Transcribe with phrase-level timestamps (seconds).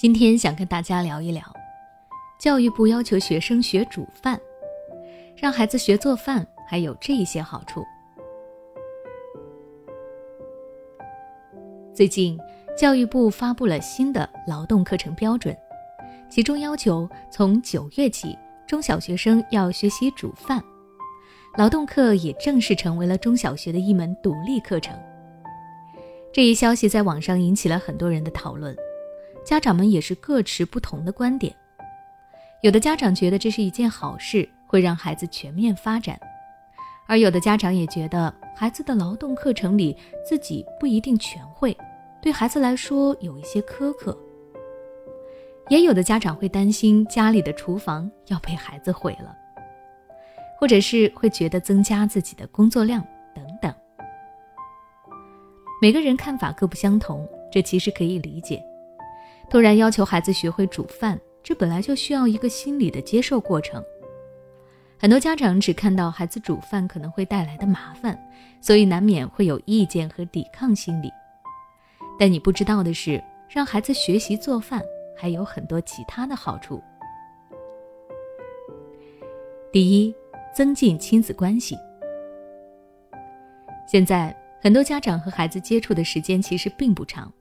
[0.00, 1.44] 今天想跟大家聊一聊，
[2.38, 4.40] 教育部要求学生学煮饭，
[5.36, 7.84] 让孩子学做饭还有这些好处。
[11.94, 12.40] 最近，
[12.74, 15.54] 教育部发布了新的劳动课程标准，
[16.30, 18.34] 其中要求从九月起，
[18.66, 20.64] 中小学生要学习煮饭，
[21.58, 24.98] 劳动课也正式成为了中小学的一门独立课程。
[26.32, 28.74] 这一消息在网上引起了很多人的讨论。
[29.50, 31.52] 家长们也是各持不同的观点，
[32.60, 36.16] 有的家长觉得这是一件好事，会让孩子全面发展；
[37.08, 41.76] 而有的家长也觉得孩子的劳动课程里自己不一定全会，
[42.22, 44.16] 对孩子来说有一些苛刻。
[45.68, 49.36] 也有的家长会担心家里的厨房要被孩子毁了，
[50.60, 53.04] 或者是会觉得增加自己的工作量
[53.34, 53.74] 等等。
[55.82, 58.64] 每个人看法各不相同，这其实可以理解。
[59.50, 63.84] 突然要求孩子学会煮饭，这本来就需要一个心理的接受过程。
[64.96, 68.16] 很多家长只看到孩子煮饭可能会带来的麻烦，
[68.60, 71.10] 所以难免会有意见和抵抗心理。
[72.16, 74.80] 但你不知道的是，让孩子学习做饭
[75.16, 76.80] 还有很多其他的好处。
[79.72, 80.14] 第一，
[80.54, 81.76] 增进亲子关系。
[83.88, 87.32] 现在很多家长和孩子接触的时间其实并不长。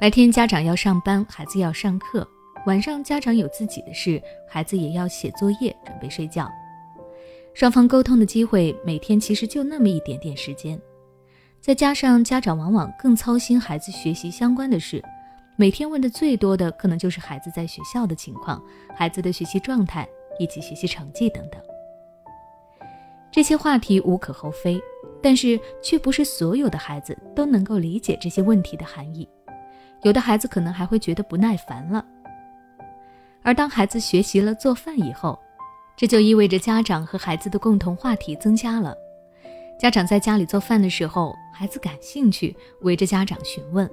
[0.00, 2.24] 白天家长要上班，孩子要上课；
[2.66, 6.48] 晚上家长有自己的事，孩子也要写作业、准备睡觉。
[7.52, 10.80] 双方沟通的机会每天其实就那么一点点时间，
[11.60, 15.02] 再加上家长往往更操心孩子学习相关的事，
[15.56, 18.62] 每天问的最多的可能就是孩子在学校的情况、
[18.94, 21.60] 孩子的学习状态以及学习成绩等等。
[23.32, 24.80] 这些话题无可厚非，
[25.20, 29.28] 但是却不是所有的孩子都能够理解这些问题的含义。
[30.02, 32.04] 有的孩子可能还会觉得不耐烦了，
[33.42, 35.38] 而当孩子学习了做饭以后，
[35.96, 38.94] 这就意味着家长和孩子的共同话题增加了。
[39.78, 43.90] 家长在家里做饭的时候，孩子感兴趣，围着家长询问，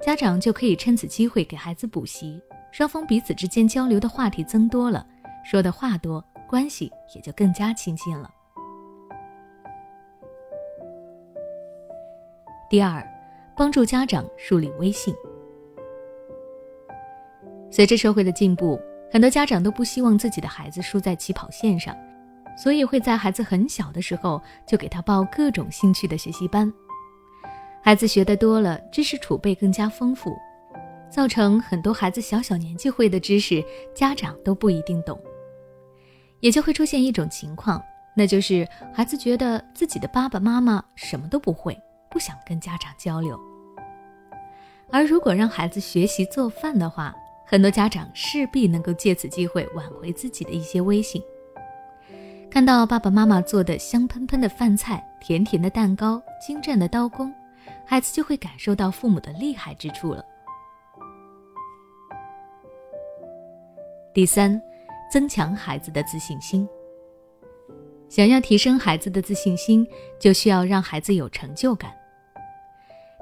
[0.00, 2.40] 家长就可以趁此机会给孩子补习，
[2.70, 5.06] 双方彼此之间交流的话题增多了，
[5.44, 8.30] 说的话多，关系也就更加亲近了。
[12.70, 13.06] 第二，
[13.54, 15.14] 帮助家长树立威信。
[17.72, 18.78] 随着社会的进步，
[19.10, 21.96] 很多家长都不希望自己的孩子输在起跑线上，
[22.54, 26.70] 所以会在孩子很小的时候就给他报各种兴趣的学习班。
[27.82, 30.36] 孩子学的多了，知识储备更加丰富，
[31.08, 35.18] 造成很多孩子小小年纪会的知识，家长都不一定懂，
[36.40, 37.82] 也就会出现一种情况，
[38.14, 41.74] 那就是孩子觉得自己的爸爸妈妈什么都不会，
[42.10, 43.40] 不想跟家长交流。
[44.90, 47.14] 而如果让孩子学习做饭的话，
[47.52, 51.22] 很多家长势必能够借此机会挽回自己的一些威信。
[52.50, 57.30] 看到爸爸妈妈做的香喷喷的饭菜、甜甜的蛋糕、精湛的刀工，
[57.84, 60.24] 孩子就会感受到父母的厉害之处了。
[64.14, 64.58] 第三，
[65.12, 66.66] 增强孩子的自信心。
[68.08, 69.86] 想要提升孩子的自信心，
[70.18, 71.92] 就需要让孩子有成就感。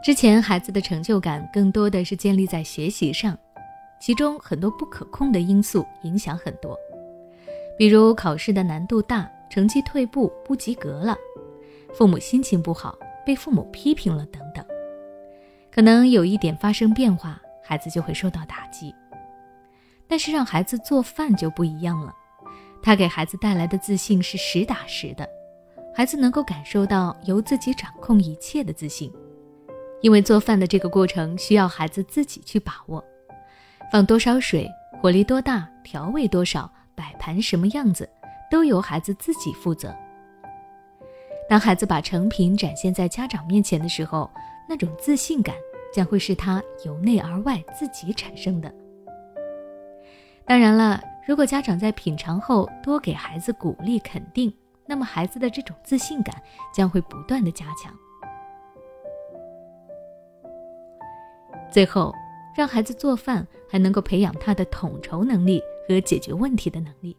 [0.05, 3.37] 之前孩子的成就感更多的是建立在学习上。
[4.01, 6.77] 其中很多不可控的因素影响很多，
[7.77, 11.15] 比如考试的难度大、成绩退步、不及格了，
[11.95, 14.65] 父母心情不好、被父母批评了等等，
[15.71, 18.95] 可能有一点发生变化，孩子就会受到打击。
[20.09, 22.13] 但是让孩子做饭就不一样了，
[22.83, 25.29] 他给孩子带来的自信是实打实的，
[25.95, 29.13] 孩子能够感受到由自己掌控一切的自信，
[30.01, 33.05] 因为做饭的这个过程需要孩子自己去把握。
[33.91, 34.71] 放多少水，
[35.03, 38.09] 火力多大，调味多少，摆盘什么样子，
[38.49, 39.93] 都由孩子自己负责。
[41.49, 44.31] 当孩子把成品展现在家长面前的时候，
[44.69, 45.57] 那种自信感
[45.93, 48.73] 将会是他由内而外自己产生的。
[50.45, 54.55] 当然了，如果家长在品尝后多给孩子鼓励肯定，
[54.87, 56.41] 那么孩子的这种自信感
[56.73, 57.93] 将会不断的加强。
[61.73, 62.15] 最后。
[62.61, 67.17] 让孩子做饭，还能够培养他的统筹能力和解决问题的能力。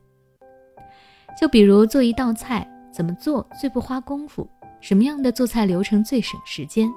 [1.35, 4.47] 就比如做一道菜，怎么做最不花功夫，
[4.81, 6.93] 什么样的做菜流程最省时间，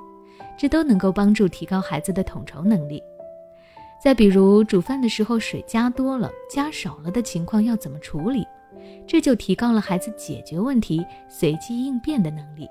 [0.59, 3.03] 这都能够帮助提高孩子的统筹能力。
[3.99, 8.47] 再比如煮饭的时候水加多了、加少了的情况要怎么处理，
[9.07, 12.69] 这就提高了孩子解决问题、随机应变的能力。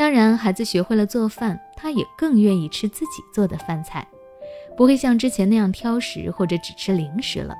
[0.00, 4.08] 当然，孩子学会了做饭，他也更愿意吃自己做的饭菜，
[4.74, 7.54] 不会像之前那样挑食或者只吃零食了。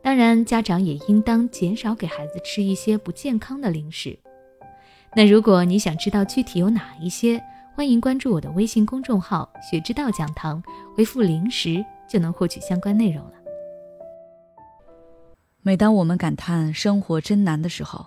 [0.00, 4.18] 当然，家长也应当减少给孩子吃一些不健康的零食。
[5.14, 7.38] 那如果你想知道具体有哪一些，
[7.74, 10.62] 欢迎关注我的微信公众号“学之道讲堂”，
[10.96, 13.32] 回复“零食”就能获取相关内容了。
[15.60, 18.06] 每当我们感叹生活真难的时候，